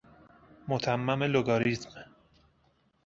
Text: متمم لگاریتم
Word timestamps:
متمم 0.67 1.23
لگاریتم 1.23 2.05